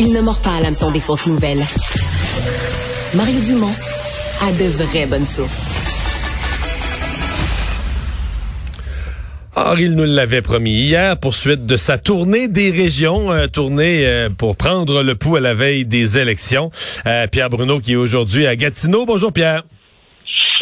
[0.00, 1.64] Il ne mord pas à l'hameçon des fausses nouvelles.
[3.14, 3.72] Mario Dumont
[4.42, 5.72] a de vraies bonnes sources.
[9.54, 14.28] Or, il nous l'avait promis hier, poursuite de sa tournée des régions, euh, tournée euh,
[14.28, 16.72] pour prendre le pouls à la veille des élections.
[17.06, 19.06] Euh, Pierre Bruno qui est aujourd'hui à Gatineau.
[19.06, 19.62] Bonjour Pierre.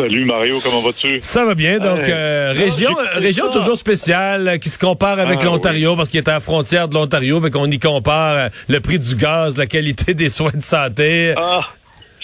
[0.02, 1.20] Salut Mario, comment vas-tu?
[1.20, 1.78] Ça va bien.
[1.78, 6.18] Donc, euh, région, région toujours spéciale euh, qui se compare avec Ah, l'Ontario parce qu'il
[6.18, 9.56] est à la frontière de l'Ontario, fait qu'on y compare euh, le prix du gaz,
[9.56, 11.34] la qualité des soins de santé.
[11.36, 11.60] Ah,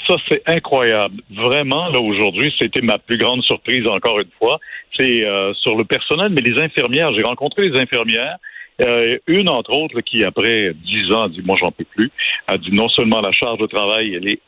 [0.09, 1.15] ça c'est incroyable.
[1.33, 4.59] Vraiment, là aujourd'hui, c'était ma plus grande surprise encore une fois.
[4.99, 7.13] C'est euh, sur le personnel, mais les infirmières.
[7.15, 8.39] J'ai rencontré les infirmières.
[8.81, 12.11] Euh, une entre autres là, qui après dix ans a dit moi j'en peux plus.
[12.49, 14.41] A dit non seulement la charge de travail elle est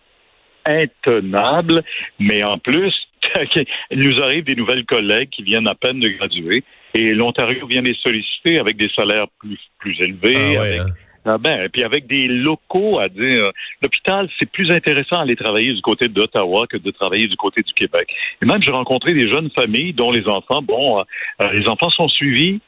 [0.67, 1.85] intenable,
[2.19, 2.93] mais en plus
[3.91, 7.83] il nous arrive des nouvelles collègues qui viennent à peine de graduer et l'Ontario vient
[7.83, 10.87] les solliciter avec des salaires plus plus élevés, Ah ouais, hein.
[11.25, 13.51] ah ben, et puis avec des locaux à dire,
[13.83, 17.73] l'hôpital, c'est plus intéressant d'aller travailler du côté d'Ottawa que de travailler du côté du
[17.73, 18.09] Québec.
[18.43, 21.03] Et même, j'ai rencontré des jeunes familles dont les enfants, bon, euh,
[21.43, 22.61] euh, les enfants sont suivis,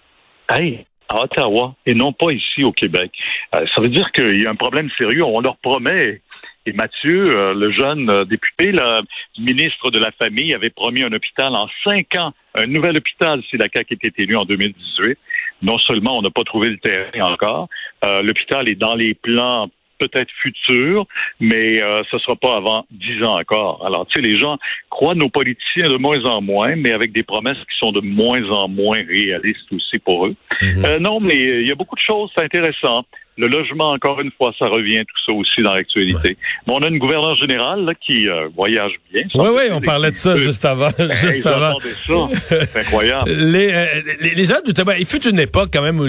[0.51, 3.13] hey, à Ottawa et non pas ici au Québec.
[3.55, 5.25] Euh, ça veut dire qu'il y a un problème sérieux.
[5.25, 6.21] On leur promet.
[6.65, 9.01] Et Mathieu, euh, le jeune euh, député, le
[9.39, 13.57] ministre de la Famille, avait promis un hôpital en cinq ans, un nouvel hôpital si
[13.57, 15.19] la CAQ était élue en 2018.
[15.63, 17.69] Non seulement on n'a pas trouvé le terrain encore,
[18.05, 19.69] euh, l'hôpital est dans les plans
[20.03, 21.07] peut-être futurs,
[21.41, 23.85] mais euh, ce sera pas avant dix ans encore.
[23.87, 24.59] Alors, tu sais, les gens
[24.91, 28.45] croient nos politiciens de moins en moins, mais avec des promesses qui sont de moins
[28.51, 30.35] en moins réalistes aussi pour eux.
[30.61, 30.85] Mhm.
[30.85, 33.05] Euh, non, mais il y a beaucoup de choses, c'est intéressant.
[33.39, 36.37] Le logement, encore une fois, ça revient tout ça aussi dans l'actualité.
[36.67, 39.23] Mais on a une gouverneure générale là, qui euh, voyage bien.
[39.35, 40.91] Oui, oui, on parlait de ça juste avant.
[41.23, 41.75] juste avant.
[41.81, 43.31] C'est incroyable.
[43.31, 43.87] Les, euh,
[44.21, 44.57] les, les gens
[44.99, 46.07] il fut une époque quand même où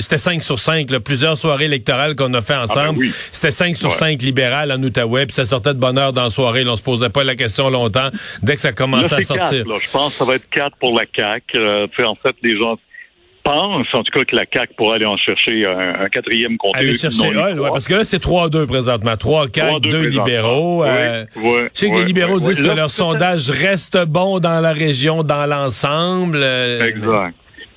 [0.00, 2.80] c'était 5 sur 5, là, plusieurs soirées électorales qu'on a fait ensemble.
[2.88, 3.12] Ah ben oui.
[3.32, 3.96] C'était 5 sur Ouais.
[3.96, 6.62] 5 libérales en Outaouais, puis ça sortait de bonne heure dans la soirée.
[6.64, 8.10] Là, on se posait pas la question longtemps.
[8.42, 9.64] Dès que ça Là, commençait à sortir.
[9.64, 9.76] quatre, là.
[9.80, 11.56] Je pense que ça va être quatre pour la CAQ.
[11.58, 12.76] Euh, en fait, les gens
[13.44, 16.78] pensent, en tout cas, que la CAQ pourrait aller en chercher un, un quatrième comté.
[16.78, 19.16] Aller chercher Hull, ouais, parce que là, c'est 3-2 présentement.
[19.16, 20.24] 3, 4, 3-2 2 présentement.
[20.24, 20.82] libéraux.
[20.82, 21.44] Oui, Euh, oui,
[21.74, 22.62] je sais que oui, les libéraux oui, disent oui.
[22.64, 26.40] que Là, leur sondage reste bon dans la région, dans l'ensemble.
[26.42, 27.34] euh, Exact.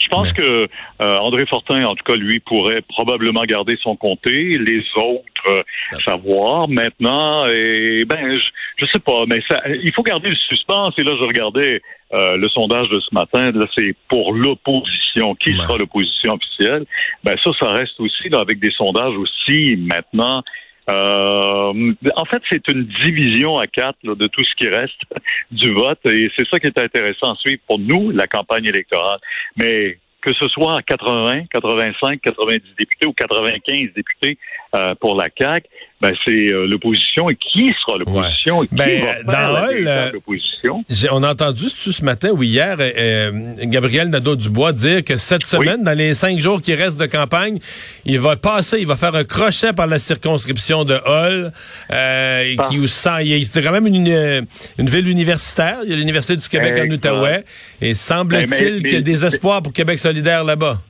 [0.07, 0.67] Je pense que
[1.01, 4.57] euh, André Fortin, en tout cas, lui, pourrait probablement garder son comté.
[4.57, 5.63] Les autres, euh,
[6.05, 7.45] savoir maintenant.
[7.47, 8.45] Et ben, je,
[8.77, 10.93] je sais pas, mais ça, il faut garder le suspense.
[10.97, 11.81] Et là, je regardais
[12.13, 13.51] euh, le sondage de ce matin.
[13.51, 15.35] Là, c'est pour l'opposition.
[15.35, 15.57] Qui Ouais.
[15.65, 16.85] sera l'opposition officielle?
[17.23, 20.43] Ben ça, ça reste aussi là, avec des sondages aussi maintenant.
[20.89, 25.01] Euh, en fait, c'est une division à quatre de tout ce qui reste
[25.51, 29.19] du vote et c'est ça qui est intéressant à suivre pour nous, la campagne électorale.
[29.57, 34.37] Mais que ce soit 80, 85, 90 députés ou 95 députés
[34.75, 35.67] euh, pour la CAQ,
[35.99, 37.29] ben c'est euh, l'opposition.
[37.29, 38.63] Et qui sera l'opposition?
[38.63, 40.85] Et qui Ben, va faire Hull, véritable euh, opposition?
[40.89, 45.17] J'ai- On a entendu ce ce matin ou hier euh, euh, Gabriel Nadeau-Dubois dire que
[45.17, 47.57] cette semaine, dans les cinq jours qui restent de campagne,
[48.05, 51.51] il va passer, il va faire un crochet par la circonscription de Hull,
[51.91, 52.85] euh, et qui où
[53.21, 54.41] il y a- c'est quand même une, euh,
[54.77, 55.77] une ville universitaire.
[55.83, 56.91] Il y a l'Université du Québec en.
[56.91, 57.43] Outaouais.
[57.81, 60.81] Et Ben, semble-t-il qu'il y a des espoirs pour Québec solidaire là-bas.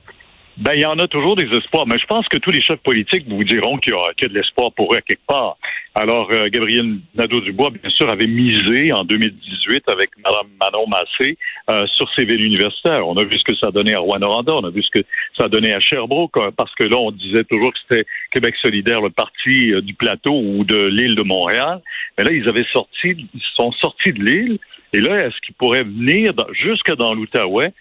[0.60, 2.80] Ben, il y en a toujours des espoirs, mais je pense que tous les chefs
[2.80, 5.56] politiques vous diront qu'il y, a y a de l'espoir pour eux à quelque part.
[5.94, 11.38] Alors, euh, Gabriel Nadeau-Dubois, bien sûr, avait misé en 2018 avec Mme Manon Massé
[11.70, 13.06] euh, sur ces villes universitaires.
[13.06, 15.48] On a vu ce que ça donné à Rwanda, on a vu ce que ça
[15.48, 19.10] donné à Sherbrooke, euh, parce que là, on disait toujours que c'était Québec solidaire, le
[19.10, 21.80] parti euh, du plateau ou de l'île de Montréal.
[22.18, 24.58] Mais là, ils avaient sorti, ils sont sortis de l'île,
[24.92, 27.72] et là, est-ce qu'ils pourraient venir dans- jusque dans l'Outaouais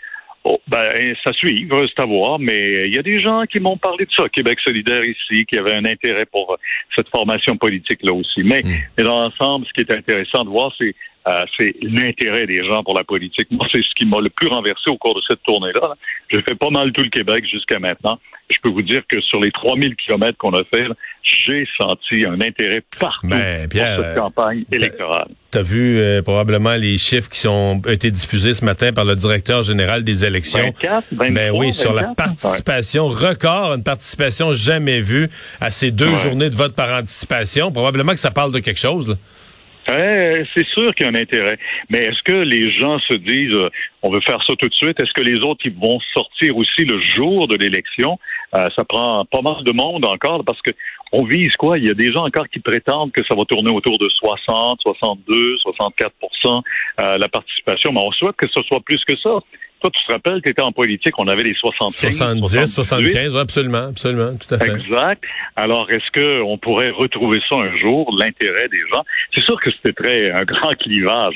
[0.49, 3.75] Oh, ben, ça suit, c'est à voir, mais il y a des gens qui m'ont
[3.75, 6.57] parlé de ça, Québec solidaire ici, qui avaient un intérêt pour
[6.95, 8.43] cette formation politique-là aussi.
[8.43, 8.61] Mais,
[8.97, 10.95] mais dans l'ensemble, ce qui est intéressant de voir, c'est
[11.29, 13.47] euh, c'est l'intérêt des gens pour la politique.
[13.51, 15.81] Moi, c'est ce qui m'a le plus renversé au cours de cette tournée-là.
[15.81, 15.95] là.
[16.29, 18.17] J'ai fait pas mal tout le Québec jusqu'à maintenant.
[18.49, 20.85] Je peux vous dire que sur les 3000 kilomètres qu'on a fait,
[21.21, 25.27] j'ai senti un intérêt partout Ben, Pierre, pour cette campagne électorale.
[25.51, 29.17] Tu as vu euh, probablement les chiffres qui ont été diffusés ce matin par le
[29.17, 30.59] directeur général des élections.
[30.81, 35.29] 24, 23, Ben oui, sur la 24, participation record, une participation jamais vue
[35.59, 36.17] à ces deux Ouais.
[36.17, 37.73] journées de vote par anticipation.
[37.73, 39.09] Probablement que ça parle de quelque chose.
[39.09, 39.15] là.
[39.87, 41.57] C'est sûr qu'il y a un intérêt.
[41.89, 43.69] Mais est-ce que les gens se disent euh,
[44.01, 45.01] on veut faire ça tout de suite?
[45.01, 48.19] Est-ce que les autres ils vont sortir aussi le jour de l'élection?
[48.55, 50.71] Euh, ça prend pas mal de monde encore parce que
[51.13, 51.77] on vise quoi?
[51.77, 54.81] Il y a des gens encore qui prétendent que ça va tourner autour de 60,
[54.81, 56.61] 62, 64%
[56.99, 57.93] euh, la participation.
[57.93, 59.39] Mais on souhaite que ce soit plus que ça.
[59.79, 62.15] Toi, tu te rappelles, tu étais en politique, on avait les 75.
[62.15, 64.71] 70, 75, oui, absolument, absolument, tout à fait.
[64.71, 65.23] Exact.
[65.55, 69.03] Alors, est-ce qu'on pourrait retrouver ça un jour, l'intérêt des gens?
[69.33, 71.35] C'est sûr que c'était très un grand clivage.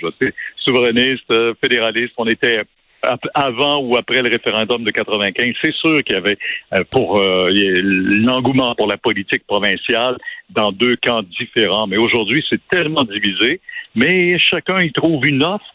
[0.57, 2.13] Souverainiste, euh, fédéraliste.
[2.17, 2.61] On était
[3.33, 6.37] avant ou après le référendum de 95, c'est sûr qu'il y avait
[6.73, 10.17] euh, pour euh, l'engouement pour la politique provinciale
[10.49, 11.87] dans deux camps différents.
[11.87, 13.59] Mais aujourd'hui, c'est tellement divisé.
[13.95, 15.65] Mais chacun y trouve une offre.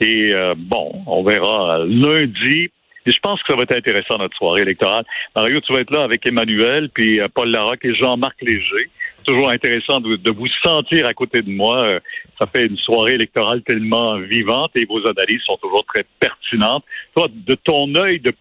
[0.00, 2.70] Et euh, bon, on verra lundi.
[3.08, 5.04] Et je pense que ça va être intéressant notre soirée électorale.
[5.34, 8.90] Mario, tu vas être là avec Emmanuel, puis Paul Larocque et Jean-Marc Léger
[9.26, 11.78] toujours intéressant de, vous sentir à côté de moi.
[11.78, 12.00] Euh,
[12.40, 16.84] ça fait une soirée électorale tellement vivante et vos analyses sont toujours très pertinentes.
[17.14, 18.32] Toi, de ton œil de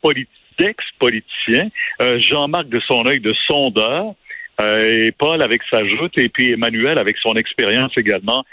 [0.59, 1.69] ex-politicien,
[2.01, 4.13] euh, Jean-Marc de son œil de sondeur,
[4.61, 8.45] euh, et Paul avec sa joute, et puis Emmanuel avec son expérience également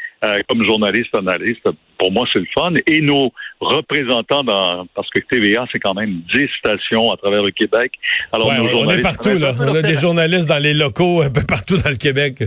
[0.48, 1.68] comme journaliste, analyste.
[1.98, 2.72] Pour moi, c'est le fun.
[2.86, 7.50] Et nos représentants dans, parce que TVA, c'est quand même 10 stations à travers le
[7.50, 7.92] Québec.
[8.32, 9.52] Alors, on est partout, là.
[9.60, 12.42] On a des journalistes dans les locaux un peu partout dans le Québec.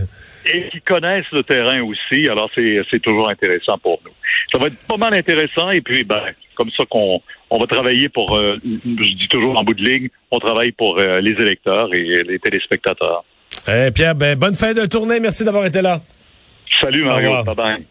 [0.45, 2.27] Et qui connaissent le terrain aussi.
[2.29, 4.11] Alors, c'est toujours intéressant pour nous.
[4.53, 5.71] Ça va être pas mal intéressant.
[5.71, 6.21] Et puis, ben,
[6.55, 10.09] comme ça qu'on on va travailler pour, euh, je dis toujours en bout de ligne,
[10.31, 13.23] on travaille pour euh, les électeurs et les téléspectateurs.
[13.67, 15.19] Eh, Pierre, ben, bonne fin de tournée.
[15.19, 15.99] Merci d'avoir été là.
[16.79, 17.43] Salut Mario.
[17.43, 17.85] Bye bye.